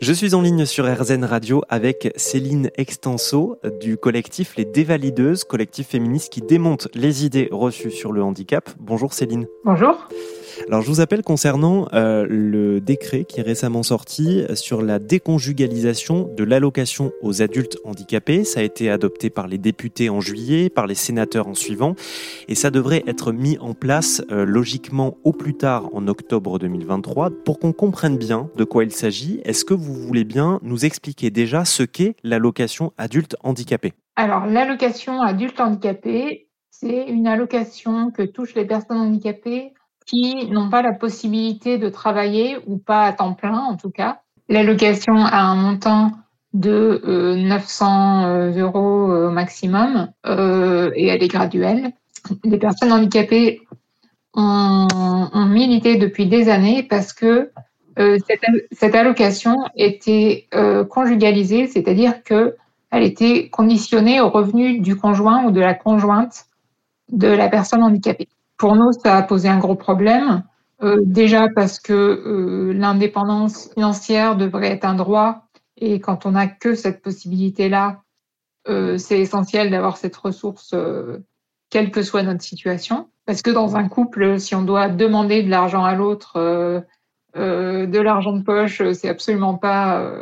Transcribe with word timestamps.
Je 0.00 0.12
suis 0.12 0.34
en 0.34 0.42
ligne 0.42 0.64
sur 0.64 0.86
RZN 0.86 1.24
Radio 1.24 1.62
avec 1.68 2.12
Céline 2.14 2.70
Extenso 2.76 3.58
du 3.80 3.96
collectif 3.96 4.54
Les 4.56 4.64
Dévalideuses, 4.64 5.42
collectif 5.42 5.88
féministe 5.88 6.32
qui 6.32 6.40
démonte 6.40 6.86
les 6.94 7.24
idées 7.24 7.48
reçues 7.50 7.90
sur 7.90 8.12
le 8.12 8.22
handicap. 8.22 8.70
Bonjour 8.78 9.12
Céline. 9.12 9.48
Bonjour. 9.64 10.08
Alors 10.68 10.82
je 10.82 10.88
vous 10.88 11.00
appelle 11.00 11.22
concernant 11.22 11.88
euh, 11.94 12.26
le 12.28 12.82
décret 12.82 13.24
qui 13.24 13.40
est 13.40 13.42
récemment 13.42 13.82
sorti 13.82 14.44
sur 14.52 14.82
la 14.82 14.98
déconjugalisation 14.98 16.28
de 16.36 16.44
l'allocation 16.44 17.10
aux 17.22 17.40
adultes 17.40 17.78
handicapés. 17.84 18.44
Ça 18.44 18.60
a 18.60 18.64
été 18.64 18.90
adopté 18.90 19.30
par 19.30 19.48
les 19.48 19.56
députés 19.56 20.10
en 20.10 20.20
juillet, 20.20 20.68
par 20.68 20.86
les 20.86 20.94
sénateurs 20.94 21.48
en 21.48 21.54
suivant, 21.54 21.94
et 22.48 22.54
ça 22.54 22.70
devrait 22.70 23.02
être 23.06 23.32
mis 23.32 23.56
en 23.60 23.72
place 23.72 24.22
euh, 24.30 24.44
logiquement 24.44 25.16
au 25.24 25.32
plus 25.32 25.54
tard 25.54 25.88
en 25.94 26.06
octobre 26.06 26.58
2023. 26.58 27.30
Pour 27.46 27.58
qu'on 27.58 27.72
comprenne 27.72 28.18
bien 28.18 28.50
de 28.54 28.64
quoi 28.64 28.84
il 28.84 28.92
s'agit, 28.92 29.40
est-ce 29.44 29.64
que 29.64 29.72
vous 29.72 29.94
voulez 29.94 30.24
bien 30.24 30.60
nous 30.62 30.84
expliquer 30.84 31.30
déjà 31.30 31.64
ce 31.64 31.82
qu'est 31.82 32.14
l'allocation 32.22 32.92
adulte 32.98 33.36
handicapé? 33.42 33.94
Alors 34.16 34.44
l'allocation 34.44 35.22
adulte 35.22 35.60
handicapé, 35.60 36.50
c'est 36.70 37.06
une 37.08 37.26
allocation 37.26 38.10
que 38.10 38.22
touchent 38.22 38.54
les 38.54 38.66
personnes 38.66 38.98
handicapées 38.98 39.72
qui 40.08 40.46
n'ont 40.46 40.70
pas 40.70 40.82
la 40.82 40.94
possibilité 40.94 41.78
de 41.78 41.88
travailler 41.88 42.58
ou 42.66 42.78
pas 42.78 43.04
à 43.04 43.12
temps 43.12 43.34
plein 43.34 43.58
en 43.58 43.76
tout 43.76 43.90
cas. 43.90 44.22
L'allocation 44.48 45.14
a 45.14 45.42
un 45.42 45.54
montant 45.54 46.12
de 46.54 47.02
900 47.36 48.24
euh, 48.24 48.26
euh, 48.26 48.58
euros 48.58 49.28
au 49.28 49.30
maximum 49.30 50.08
euh, 50.26 50.90
et 50.96 51.08
elle 51.08 51.22
est 51.22 51.28
graduelle. 51.28 51.92
Les 52.42 52.58
personnes 52.58 52.90
handicapées 52.90 53.60
ont, 54.34 54.86
milité 55.46 55.96
depuis 55.96 56.26
des 56.26 56.48
années 56.48 56.82
parce 56.82 57.12
que 57.12 57.50
cette, 57.96 58.94
allocation 58.94 59.56
était 59.74 60.46
conjugalisée, 60.88 61.66
c'est-à-dire 61.66 62.22
que 62.22 62.54
elle 62.90 63.02
était 63.02 63.48
conditionnée 63.48 64.20
au 64.20 64.28
revenu 64.28 64.78
du 64.80 64.96
conjoint 64.96 65.44
ou 65.44 65.50
de 65.50 65.60
la 65.60 65.74
conjointe 65.74 66.46
de 67.10 67.28
la 67.28 67.48
personne 67.48 67.82
handicapée. 67.82 68.28
Pour 68.58 68.74
nous, 68.74 68.92
ça 68.92 69.16
a 69.16 69.22
posé 69.22 69.48
un 69.48 69.58
gros 69.58 69.76
problème. 69.76 70.42
Euh, 70.82 71.00
déjà 71.04 71.48
parce 71.48 71.80
que 71.80 71.92
euh, 71.92 72.72
l'indépendance 72.72 73.72
financière 73.74 74.36
devrait 74.36 74.68
être 74.68 74.84
un 74.84 74.94
droit 74.94 75.48
et 75.76 75.98
quand 76.00 76.24
on 76.24 76.32
n'a 76.32 76.46
que 76.46 76.74
cette 76.74 77.02
possibilité-là, 77.02 78.02
euh, 78.68 78.96
c'est 78.96 79.18
essentiel 79.18 79.70
d'avoir 79.70 79.96
cette 79.96 80.14
ressource, 80.14 80.74
quelle 81.70 81.90
que 81.90 82.02
soit 82.02 82.22
notre 82.22 82.42
situation. 82.42 83.08
Parce 83.26 83.42
que 83.42 83.50
dans 83.50 83.76
un 83.76 83.88
couple, 83.88 84.38
si 84.38 84.54
on 84.54 84.62
doit 84.62 84.88
demander 84.88 85.42
de 85.42 85.50
l'argent 85.50 85.84
à 85.84 85.94
l'autre, 85.94 86.84
de 87.34 88.00
l'argent 88.00 88.32
de 88.32 88.42
poche, 88.42 88.82
c'est 88.92 89.08
absolument 89.08 89.54
pas, 89.54 90.12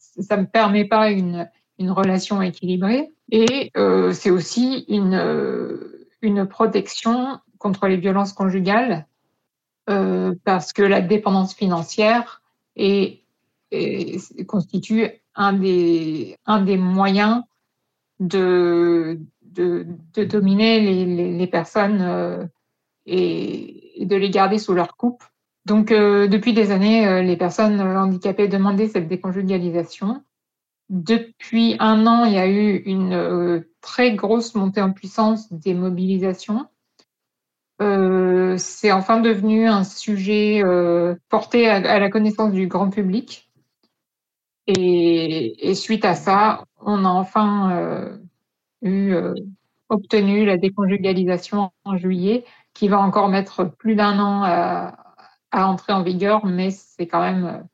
ça 0.00 0.36
ne 0.36 0.44
permet 0.44 0.84
pas 0.84 1.10
une, 1.10 1.48
relation 1.80 2.40
équilibrée. 2.40 3.10
Et 3.30 3.72
c'est 4.12 4.30
aussi 4.30 4.84
une 4.88 6.46
protection 6.48 7.40
contre 7.58 7.86
les 7.88 7.96
violences 7.96 8.32
conjugales 8.32 9.06
euh, 9.88 10.34
parce 10.44 10.72
que 10.74 10.82
la 10.82 11.00
dépendance 11.00 11.54
financière 11.54 12.42
est, 12.76 13.22
constitue 14.46 15.08
un 15.34 15.54
des, 15.54 16.36
un 16.44 16.62
des 16.62 16.76
moyens 16.76 17.42
de, 18.20 19.18
de, 19.42 19.86
dominer 20.24 20.80
les, 20.80 21.32
les, 21.32 21.46
personnes 21.46 22.02
euh, 22.02 22.44
et, 23.06 24.04
de 24.04 24.16
les 24.16 24.30
garder 24.30 24.58
sous 24.58 24.74
leur 24.74 24.96
coupe. 24.96 25.24
Donc, 25.64 25.90
euh, 25.90 26.28
depuis 26.28 26.52
des 26.52 26.70
années, 26.70 27.22
les 27.22 27.36
personnes 27.36 27.80
handicapées 27.80 28.48
demandaient 28.48 28.88
cette 28.88 29.08
déconjugalisation. 29.08 30.22
Depuis 30.90 31.76
un 31.78 32.06
an, 32.06 32.24
il 32.24 32.34
y 32.34 32.38
a 32.38 32.48
eu 32.48 32.76
une 32.84 33.64
très 33.80 34.14
grosse 34.14 34.54
montée 34.54 34.82
en 34.82 34.92
puissance 34.92 35.50
des 35.52 35.74
mobilisations 35.74 36.66
euh, 37.98 38.56
c'est 38.58 38.92
enfin 38.92 39.20
devenu 39.20 39.68
un 39.68 39.84
sujet 39.84 40.62
euh, 40.64 41.14
porté 41.28 41.68
à, 41.68 41.98
la 41.98 42.10
connaissance 42.10 42.52
du 42.52 42.66
grand 42.66 42.90
public. 42.90 43.50
Et, 44.66 45.74
suite 45.74 46.04
à 46.04 46.14
ça, 46.14 46.64
on 46.80 47.04
a 47.04 47.08
enfin 47.08 47.72
euh, 47.72 48.18
eu 48.82 49.14
obtenu 49.88 50.44
la 50.44 50.58
déconjugalisation 50.58 51.70
en 51.84 51.96
juillet, 51.96 52.44
qui 52.74 52.88
va 52.88 53.00
encore 53.00 53.28
mettre 53.28 53.64
plus 53.64 53.94
d'un 53.94 54.18
an 54.18 54.42
à, 54.44 55.16
à 55.50 55.66
entrer 55.66 55.92
en 55.92 56.02
vigueur, 56.02 56.44
mais 56.44 56.70
c'est 56.70 57.06
quand 57.06 57.22
même 57.22 57.66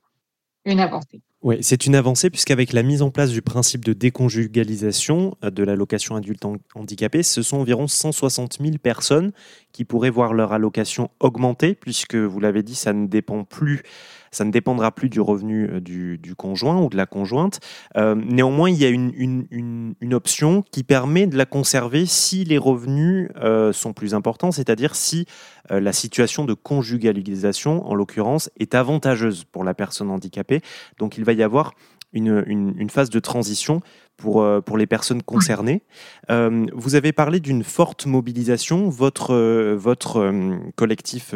une 0.65 0.81
avancée. 0.81 1.21
Oui, 1.45 1.59
c'est 1.61 1.85
une 1.85 1.95
avancée 1.95 2.31
puisqu'avec 2.31 2.73
la 2.73 2.83
mise 2.83 3.03
en 3.03 3.11
place 3.11 3.29
du 3.29 3.43
principe 3.43 3.85
de 3.85 3.93
déconjugalisation 3.93 5.37
euh, 5.45 5.51
de 5.51 5.63
l'allocation 5.63 6.17
adulte 6.17 6.47
handicapé, 6.75 7.23
ce 7.23 7.43
sont 7.43 7.59
environ 7.59 7.87
160 7.87 8.61
000 8.63 8.79
personnes 8.83 9.31
qui 9.71 9.85
pourraient 9.85 10.09
voir 10.09 10.33
leur 10.33 10.55
allocation 10.55 11.11
augmenter 11.21 11.75
puisque, 11.75 12.15
vous 12.15 12.41
l'avez 12.41 12.63
dit, 12.63 12.75
ça 12.75 12.95
ne 12.95 13.07
dépend 13.07 13.45
plus 13.45 13.83
ça 14.31 14.45
ne 14.45 14.51
dépendra 14.51 14.91
plus 14.91 15.09
du 15.09 15.21
revenu 15.21 15.71
euh, 15.71 15.81
du, 15.81 16.35
conjoint 16.37 16.83
ou 16.83 16.89
de 16.89 16.97
la 16.97 17.07
conjointe. 17.07 17.61
Euh, 17.97 18.17
néanmoins, 18.17 18.69
il 18.69 18.77
y 18.77 18.85
a 18.85 18.89
une, 18.89 19.05
option 20.13 20.65
qui 20.73 20.83
permet 20.83 21.29
de 21.29 21.37
la 21.37 21.47
conserver 21.47 22.05
si 22.05 22.45
les 22.45 22.59
revenus 22.59 23.29
sont 23.73 23.93
plus 23.93 24.15
importants, 24.15 24.51
c'est-à-dire 24.51 24.95
si 24.95 25.27
la 25.71 25.93
situation 25.93 26.45
de 26.45 26.55
conjugalisation, 26.55 27.89
en 27.89 27.95
l'occurrence, 27.95 28.51
est 28.59 28.75
avantageuse 28.75 29.45
pour 29.45 29.65
la 29.65 29.75
personne 29.75 30.11
handicapée. 30.11 30.61
Donc 30.99 31.17
il 31.17 31.25
va 31.25 31.34
y 31.35 31.43
avoir 31.43 31.73
une, 32.15 32.45
une, 32.47 32.91
phase 32.91 33.11
de 33.11 33.19
transition 33.19 33.81
pour, 34.17 34.43
euh, 34.43 34.61
pour 34.61 34.79
les 34.79 34.87
personnes 34.87 35.23
concernées. 35.23 35.83
Euh, 36.31 36.65
vous 36.73 36.95
avez 36.95 37.13
parlé 37.13 37.41
d'une 37.41 37.65
forte 37.65 38.07
mobilisation. 38.07 38.89
Votre, 38.89 39.35
euh, 39.35 39.75
votre 39.77 40.33
collectif 40.77 41.35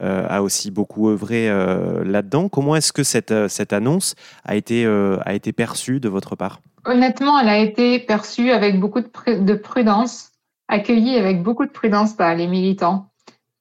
a 0.00 0.42
aussi 0.42 0.70
beaucoup 0.70 1.10
œuvré 1.10 1.48
là-dedans. 1.48 2.48
Comment 2.48 2.76
est-ce 2.76 2.92
que 2.92 3.02
cette, 3.02 3.48
cette 3.48 3.72
annonce 3.72 4.14
a 4.44 4.56
été, 4.56 4.86
a 4.86 5.34
été 5.34 5.52
perçue 5.52 6.00
de 6.00 6.08
votre 6.08 6.36
part? 6.36 6.60
Honnêtement, 6.84 7.38
elle 7.38 7.48
a 7.48 7.58
été 7.58 7.98
perçue 7.98 8.50
avec 8.50 8.78
beaucoup 8.80 9.00
de, 9.00 9.38
de 9.38 9.54
prudence, 9.54 10.32
accueillie 10.68 11.16
avec 11.16 11.42
beaucoup 11.42 11.66
de 11.66 11.70
prudence 11.70 12.14
par 12.14 12.34
les 12.34 12.46
militants 12.46 13.10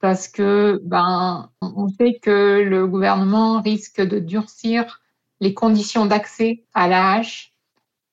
parce 0.01 0.27
que 0.27 0.81
ben 0.83 1.49
on 1.61 1.87
sait 1.87 2.19
que 2.21 2.61
le 2.61 2.85
gouvernement 2.85 3.61
risque 3.61 4.01
de 4.01 4.19
durcir 4.19 5.01
les 5.39 5.53
conditions 5.53 6.05
d'accès 6.05 6.63
à 6.73 6.87
l'AH. 6.87 7.51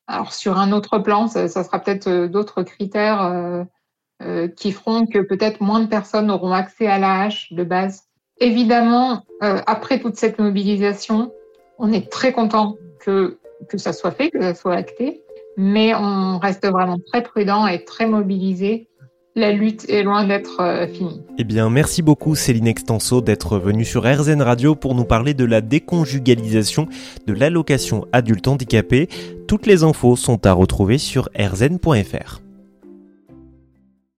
Alors 0.06 0.32
sur 0.32 0.58
un 0.58 0.72
autre 0.72 0.98
plan, 0.98 1.28
ça, 1.28 1.48
sera 1.48 1.78
peut-être 1.78 2.08
euh, 2.08 2.28
d'autres 2.28 2.62
critères 2.62 3.22
euh, 3.22 3.64
euh, 4.22 4.48
qui 4.48 4.72
feront 4.72 5.06
que 5.06 5.18
peut-être 5.18 5.60
moins 5.60 5.80
de 5.80 5.86
personnes 5.86 6.30
auront 6.30 6.52
accès 6.52 6.86
à 6.86 6.98
l'AH 6.98 7.46
de 7.50 7.64
base. 7.64 8.04
Évidemment, 8.38 9.24
après 9.40 10.00
toute 10.00 10.16
cette 10.16 10.40
mobilisation, 10.40 11.32
on 11.78 11.92
est 11.92 12.10
très 12.10 12.32
content 12.32 12.76
que, 12.98 13.38
que 13.68 13.78
ça 13.78 13.92
soit 13.92 14.10
fait, 14.10 14.30
que 14.30 14.40
ça 14.40 14.54
soit 14.54 14.74
acté, 14.74 15.22
mais 15.56 15.94
on 15.94 16.38
reste 16.38 16.66
vraiment 16.66 16.98
très 16.98 17.22
prudent 17.22 17.68
et 17.68 17.84
très 17.84 18.06
mobilisé 18.06 18.88
la 19.34 19.52
lutte 19.52 19.88
est 19.88 20.02
loin 20.02 20.26
d'être 20.26 20.60
euh, 20.60 20.86
finie. 20.86 21.22
Eh 21.38 21.44
bien, 21.44 21.70
merci 21.70 22.02
beaucoup 22.02 22.34
Céline 22.34 22.66
Extenso 22.66 23.20
d'être 23.20 23.58
venue 23.58 23.84
sur 23.84 24.04
RZN 24.04 24.42
Radio 24.42 24.74
pour 24.74 24.94
nous 24.94 25.04
parler 25.04 25.32
de 25.34 25.44
la 25.44 25.60
déconjugalisation 25.60 26.86
de 27.26 27.32
l'allocation 27.32 28.06
adulte 28.12 28.48
handicapé. 28.48 29.08
Toutes 29.48 29.66
les 29.66 29.84
infos 29.84 30.16
sont 30.16 30.46
à 30.46 30.52
retrouver 30.52 30.98
sur 30.98 31.30
rzn.fr. 31.38 32.41